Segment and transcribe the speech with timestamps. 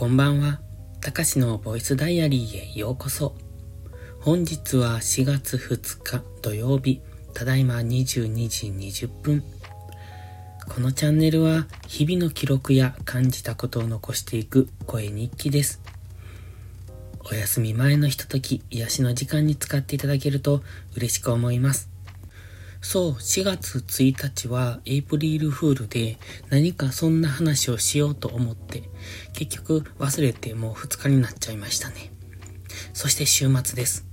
[0.00, 0.62] こんばんは。
[1.02, 3.34] たかしのボイスダイアリーへようこそ。
[4.18, 7.02] 本日は4月2日土曜日、
[7.34, 9.44] ただいま22時20分。
[10.74, 15.82] このチャンネルは日々の記録や感じたことを残していく声日記です。
[17.30, 20.62] お休み前のひととき、癒しの時間に使っていただけると
[20.96, 21.89] 嬉しく思います。
[22.82, 26.18] そう、4月1日はエイプリルフールで
[26.48, 28.84] 何かそんな話をしようと思って、
[29.32, 32.10] 結局忘れてもう2日になっちゃいましたね。
[32.92, 34.06] そして週末です。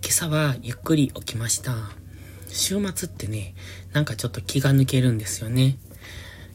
[0.00, 1.74] 今朝はゆっくり起きました。
[2.48, 3.54] 週末ってね、
[3.92, 5.76] なんかちょっと気が抜けるんですよね。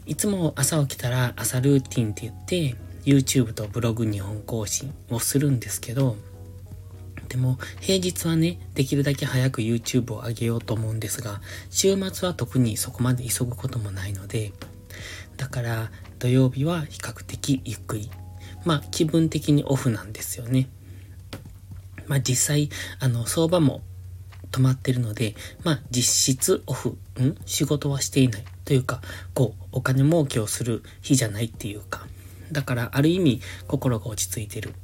[0.06, 6.16] いつも朝起きたら朝ルーティンって言って、YouTube とブログ2本更新をするんですけど、
[7.30, 11.40] でも、平日はね、できるだけ早く YouTube を上げようと思うんですが、
[11.70, 14.52] 週末は特にそこまで急ぐこともないので、
[15.36, 18.10] だから、土曜日は比較的ゆっくり。
[18.64, 20.68] まあ、気分的にオフなんですよね。
[22.08, 22.68] まあ、実際、
[22.98, 23.80] あの、相場も
[24.50, 28.44] 止まってるので、まあ、実質オフ、ん仕事はしていない。
[28.64, 29.02] というか、
[29.34, 32.08] こう、お金儲けをする日じゃないっていうか、
[32.50, 34.74] だから、ある意味、心が落ち着いてる。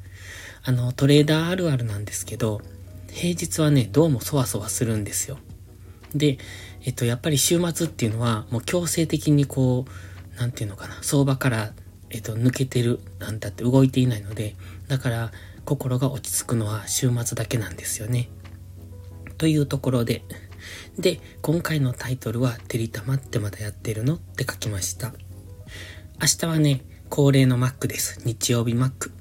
[0.69, 2.61] あの、トレーダーあるあるなんですけど、
[3.13, 5.39] 平日はね、どうもそわそわするんですよ。
[6.13, 6.39] で、
[6.83, 11.73] えっと、やっぱり週末っていうのは、もう強制的にこう、なんていうのかな、相場から、
[12.11, 14.57] えっと、抜けてる、なんだって動いていないので、
[14.89, 15.31] だから、
[15.65, 18.29] 心が落ち着くのは週末だけなんですよね。
[19.39, 20.25] というところで、
[20.99, 24.17] で、今回のタイトルは、てりたまってまだやってるの？
[24.17, 25.15] って書きました。
[26.21, 28.21] 明日はね、恒例のマックです。
[28.25, 29.13] 日曜日マック。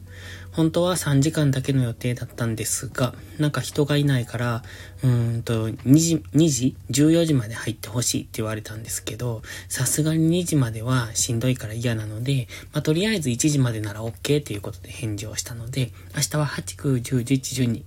[0.55, 4.63] 本当は3時間だけの予定だったんですが、なんか人がいないから、
[5.03, 17.83] うんと、2時、2時 ?14 時まで入ってほしいって言われたんですけど、さすがに2時まではしんどいから嫌なので、まあ、とりあえず1時までなら OK ということで返事をしたので、明日は8、9、10、11、12、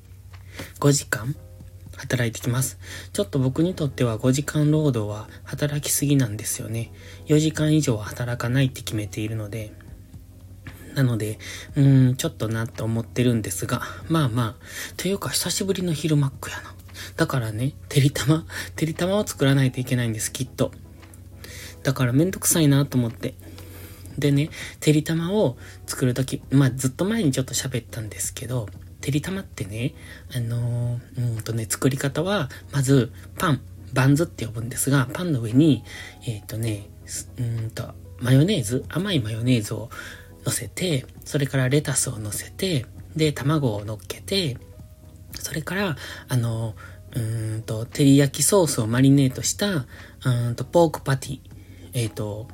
[0.78, 1.34] 5時間
[1.96, 2.78] 働いてきます。
[3.14, 6.92] ちょっと僕にとっては5時間労働は働きすぎなんですよね。
[7.28, 9.72] 4時間以上は働かないって決めているので、
[10.98, 11.38] なので、
[11.76, 14.64] うーん、ちょっとなって思ってるんですが、まあまあ、
[14.96, 16.74] というか久しぶりの昼マックやな。
[17.16, 18.44] だからね、てりたま、
[18.74, 20.72] てりたまを作らないといけないんです、きっと。
[21.84, 23.34] だからめんどくさいなと思って。
[24.18, 24.50] でね、
[24.80, 28.68] てりたまを作るとき、まあずっと前にちょっと喋ったんですけど、
[29.00, 29.94] てりたまってね、
[30.34, 33.60] あのー、うんとね、作り方は、まず、パン、
[33.92, 35.84] バンズって呼ぶんですが、パンの上に、
[36.26, 36.88] えっ、ー、とね、
[37.38, 39.90] うんと、マヨネーズ、甘いマヨネーズを
[40.44, 44.56] 乗せて、それからレタスを乗せて、で、卵を乗っけて、
[45.34, 45.96] それから、
[46.28, 46.74] あの、
[47.14, 47.20] う
[47.58, 49.86] んと、照り焼きソースをマリネートした、
[50.24, 51.40] うんと、ポークパティ、
[51.94, 52.48] えっ、ー、と、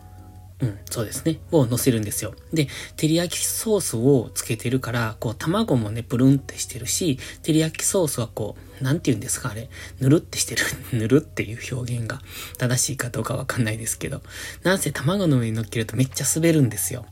[0.60, 1.40] うん、そうですね。
[1.50, 2.34] を乗せるんですよ。
[2.52, 9.68] で、照り焼きソースをつけてるから、こう、卵もね、プルンってしてるし、照り焼きソースはこう、なんて言うんですか、あれ。
[10.00, 10.62] ぬるってしてる。
[10.96, 12.22] ぬるっていう表現が
[12.56, 14.22] 正しいかどうかわかんないですけど。
[14.62, 17.04] なんせ卵の上に乗っけるとめっちゃ滑るんですよ。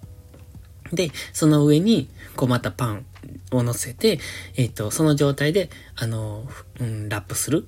[0.92, 3.06] で、その上に、こうまたパン
[3.50, 4.18] を乗せて、
[4.56, 6.46] えっ、ー、と、その状態で、あの、
[6.80, 7.66] うん、ラップする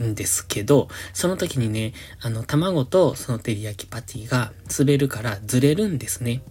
[0.00, 6.42] んですけど、その時にね、あの、卵とその照り焼きパティが滑るからずれるんですね。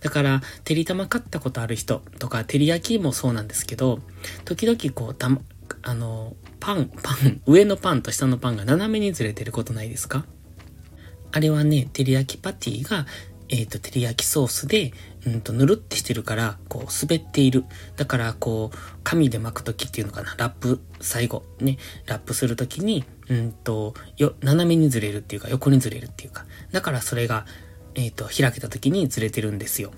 [0.00, 4.00] だから、照り玉買ったことある人とか、照り焼きもそうなんですけど、
[4.44, 5.40] 時々こう、たま、
[5.82, 10.24] あの、パン、パン、上のパンと下のパンが斜めにずれてることないですか？
[11.32, 13.06] あれはね、照り焼きパティが
[13.50, 14.92] えっ、ー、と、照り焼きソースで、
[15.26, 17.64] うんと、ぬるってしてるから、こう、滑っている。
[17.96, 27.44] だから、こう、紙で巻くときっていうのかな、ラップ、最後、ね、ラップするときに、うんと、よ、斜めにずれるっていうか、横にずれるっていうか、だからそれが、
[27.96, 29.90] えっ、ー、と、開けたときにずれてるんですよ。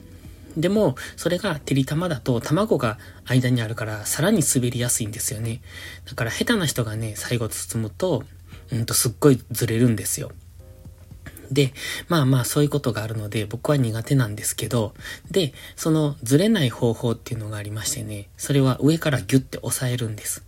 [0.57, 5.63] でも、それが照り玉だと卵が間にあるからさらに滑りやすいんですよね。
[6.07, 8.23] だから下手な人がね、最後包むと、
[8.71, 10.31] うんとすっごいずれるんですよ。
[11.53, 11.73] で、
[12.09, 14.95] まあまあそういうことがあるので僕は苦手なんですけど、
[15.31, 20.45] で、そのずれない方法っていうのがありましてね、それは上からギュッて押さえるんです。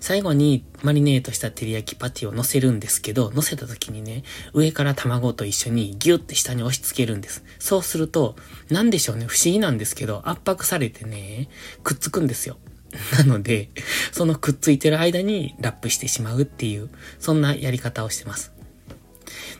[0.00, 7.44] 最後にマリネートした照り焼きパティを乗せるんですけど、乗せた時にね、上から卵と一緒にギュッて下に押し付けるんです。
[7.60, 8.34] そうすると、
[8.68, 11.48] なんでしょうね、不思議なんですけど、圧迫されてね、
[11.84, 12.58] くっつくんですよ。
[13.16, 13.70] なので、
[14.10, 18.51] そのくっついてる間にラップしてしまうっていう、そんなやり方をしてます。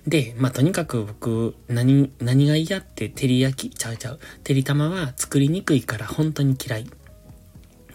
[0.06, 4.20] で、まあ、とにかく僕、何、何が嫌って照り焼き、ちゃうちゃう。
[4.44, 6.86] 照り玉は作りにくいから本当に嫌い。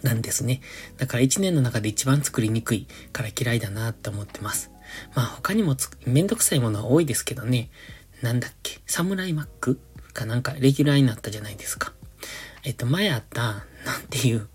[0.02, 0.60] なんですね。
[0.96, 4.70] だから一年の中で一番作りにくいから嫌いだなって思ってます。
[5.16, 5.76] まあ他にも
[6.06, 7.68] めんどくさいものは多いですけどね。
[8.22, 8.78] なんだっけ？
[8.86, 9.80] サムライマック？
[10.12, 11.92] かなんかレギュラーになったじゃないですか。
[12.62, 14.46] えっと、前あった、なんていう、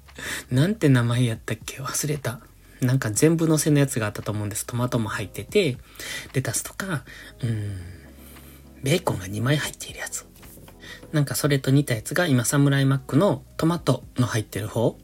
[0.49, 1.81] なんて名前やったっけ？
[1.81, 2.39] 忘れた。
[2.83, 4.65] なんか全部乗せのやつがあったと思うんです。
[4.65, 5.77] トマトも入ってて、
[6.33, 7.03] レタスとか、
[7.41, 7.77] うん、
[8.83, 10.25] ベーコンが2枚入っているやつ。
[11.11, 14.97] なんかそれと似たやつが今サムライマックのトマトの入ってる方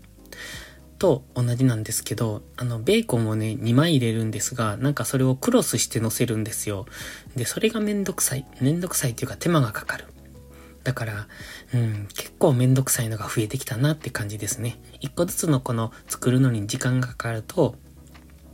[0.97, 6.85] と同じなんですけど、あの、ベーコンをね、2枚入れるんですが、なんかそれをクロスして乗せるんですよ。
[7.35, 8.45] で、それがめんどくさい。
[8.59, 10.05] めんどくさいっていうか手間がかかる。
[10.89, 11.27] だから、
[11.71, 14.81] うん、結構めんどくさいのが増えてきたなって感じですね。
[15.01, 17.75] 一個ずつのこの作るのに時間がかかると、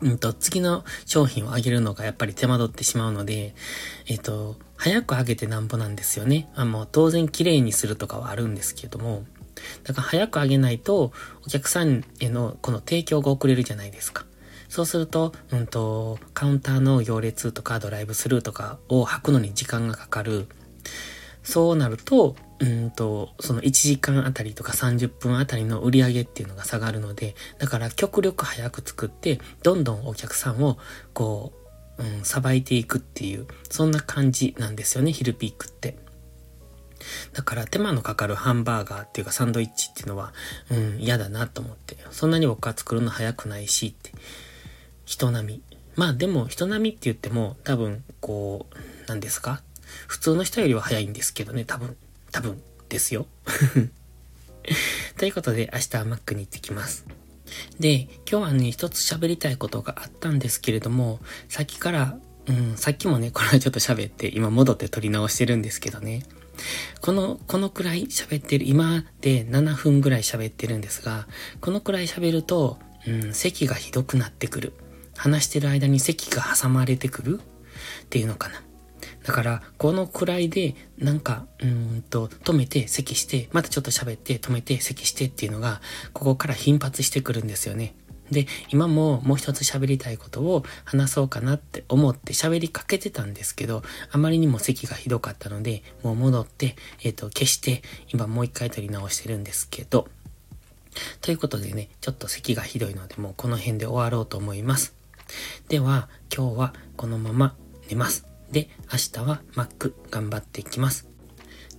[0.02, 3.56] うんと、次の商品をあげるのがやっぱり手間取ってしまうので、
[4.08, 6.50] えっ、と、早くあげてなんぼなんですよね。
[6.56, 9.24] あもう当然綺麗にするとかはあるんですけども、
[9.86, 11.14] だから早くあげないと、
[11.46, 14.26] お客さんへのこの提供が遅れるじゃないですか。
[14.68, 20.50] そうすると、うんと、カウンターの行列とかドライブスルーとかを履くのに時間がかかる。
[21.46, 30.78] そうなると、うんと、その1時間あたりとか30分あたりの売り上げっていうのが下がるので、だから極力早く作って、どんどんお客さんを、
[31.14, 31.54] こ
[31.98, 35.98] う、うん、さばいていくっていう、そんな感じなんですよね、ヒルピークって。
[37.34, 40.34] だから手間のかかるハンバーガーっていうかサンドイッチっていうのは、
[40.72, 41.98] うん、嫌だなと思って。
[42.12, 44.12] そんなに僕は作るの早くないしって。
[45.06, 45.62] 人並み。
[45.96, 48.76] まあでも人並みって言っても多分こう、
[49.08, 49.62] 何ですか？
[50.08, 51.96] 普通の人よりは早いんですけどね、多分。
[52.32, 53.28] 多分ですよ。
[55.18, 57.06] ということで、明日はマックに行ってきます。
[57.80, 62.18] で、今日はね、一つ喋りたいことがあったんですけれども、さっきから、
[62.48, 66.24] うん、さっきもね、これはちょっと喋って、今戻って撮り直してるんですけどね。
[67.02, 71.28] この、このくらい喋ってる、今で7分ぐらい喋ってるんですが、
[71.62, 74.74] このくらい喋ると、うん、咳がひどくなってくる。
[75.18, 78.62] 話してる間に咳が挟まれてくるっていうのかな。
[79.26, 85.82] だから、このくらいで、なんか、うんと、止めて、咳して、またちょっと喋って、止めて、咳してっていうのが、
[86.14, 87.96] ここから頻発してくるんですよね。
[88.30, 97.82] で、今ももう一つ喋りたいことを話そうかなって思って喋りかけてたんですけど、あまりにも咳がひどかったので、もう戻って、えっ、ー、と、消して、
[98.14, 100.08] 今もう一回撮り直してるんですけど、
[101.22, 104.94] ということでね、ちょっと咳がひどいので、もうこの辺で終わろうと思います。
[105.68, 107.56] では、今日はこのまま
[107.90, 108.35] 寝ます。
[108.52, 111.08] で、明日は Mac 頑張っていきます。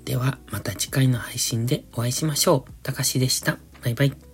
[0.05, 2.73] では、また次回の配信でお会いしましょう。
[2.83, 3.59] たかしでした。
[3.83, 4.25] バイバイ。